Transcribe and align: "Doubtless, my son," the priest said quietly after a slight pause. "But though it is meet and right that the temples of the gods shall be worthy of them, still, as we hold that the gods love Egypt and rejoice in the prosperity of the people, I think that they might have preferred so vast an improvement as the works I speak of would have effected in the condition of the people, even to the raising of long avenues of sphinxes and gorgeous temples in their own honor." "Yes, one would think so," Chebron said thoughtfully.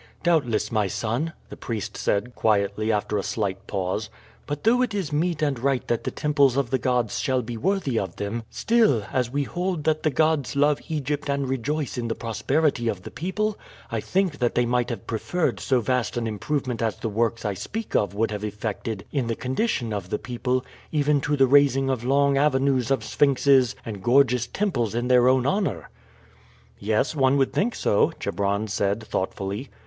"Doubtless, 0.23 0.71
my 0.71 0.87
son," 0.87 1.31
the 1.49 1.55
priest 1.55 1.95
said 1.95 2.33
quietly 2.33 2.91
after 2.91 3.19
a 3.19 3.21
slight 3.23 3.67
pause. 3.67 4.09
"But 4.47 4.63
though 4.63 4.81
it 4.81 4.95
is 4.95 5.13
meet 5.13 5.43
and 5.43 5.59
right 5.59 5.87
that 5.89 6.05
the 6.05 6.09
temples 6.09 6.57
of 6.57 6.71
the 6.71 6.79
gods 6.79 7.19
shall 7.19 7.43
be 7.43 7.55
worthy 7.55 7.99
of 7.99 8.15
them, 8.15 8.41
still, 8.49 9.03
as 9.13 9.29
we 9.29 9.43
hold 9.43 9.83
that 9.83 10.01
the 10.01 10.09
gods 10.09 10.55
love 10.55 10.79
Egypt 10.89 11.29
and 11.29 11.47
rejoice 11.47 11.99
in 11.99 12.07
the 12.07 12.15
prosperity 12.15 12.87
of 12.87 13.03
the 13.03 13.11
people, 13.11 13.59
I 13.91 13.99
think 13.99 14.39
that 14.39 14.55
they 14.55 14.65
might 14.65 14.89
have 14.89 15.05
preferred 15.05 15.59
so 15.59 15.81
vast 15.81 16.17
an 16.17 16.25
improvement 16.25 16.81
as 16.81 16.95
the 16.95 17.07
works 17.07 17.45
I 17.45 17.53
speak 17.53 17.95
of 17.95 18.15
would 18.15 18.31
have 18.31 18.43
effected 18.43 19.05
in 19.11 19.27
the 19.27 19.35
condition 19.35 19.93
of 19.93 20.09
the 20.09 20.17
people, 20.17 20.65
even 20.91 21.21
to 21.21 21.37
the 21.37 21.45
raising 21.45 21.91
of 21.91 22.03
long 22.03 22.39
avenues 22.39 22.89
of 22.89 23.03
sphinxes 23.03 23.75
and 23.85 24.01
gorgeous 24.01 24.47
temples 24.47 24.95
in 24.95 25.09
their 25.09 25.27
own 25.27 25.45
honor." 25.45 25.91
"Yes, 26.79 27.15
one 27.15 27.37
would 27.37 27.53
think 27.53 27.75
so," 27.75 28.11
Chebron 28.19 28.67
said 28.67 29.03
thoughtfully. 29.03 29.69